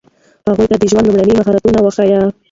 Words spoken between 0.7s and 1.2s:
ته د ژوند